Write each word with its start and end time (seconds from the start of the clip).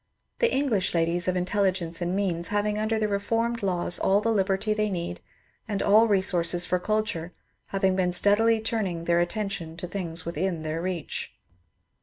The 0.39 0.51
English 0.51 0.95
ladies 0.95 1.27
of 1.27 1.35
intelligence 1.35 2.01
and 2.01 2.15
means, 2.15 2.47
having 2.47 2.79
under 2.79 2.97
the 2.97 3.07
reformed 3.07 3.61
laws 3.61 3.99
all 3.99 4.19
the 4.19 4.31
liberty 4.31 4.73
they 4.73 4.89
need, 4.89 5.21
and 5.67 5.83
all 5.83 6.07
resources 6.07 6.65
for 6.65 6.79
culture, 6.79 7.33
have 7.67 7.81
been 7.83 8.11
steadily 8.11 8.59
turning 8.61 9.03
their 9.03 9.19
attention 9.19 9.77
to 9.77 9.85
things 9.85 10.25
within 10.25 10.63
their 10.63 10.81
reach. 10.81 11.33